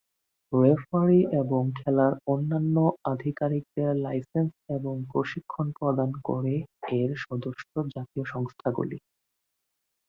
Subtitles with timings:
[0.51, 2.75] Referee এবং খেলার অন্যান্য
[3.05, 6.53] আধিকারিকদের লাইসেন্স এবং প্রশিক্ষণ প্রদান করে
[6.99, 8.97] এর সদস্য জাতীয় সংস্থাগুলি।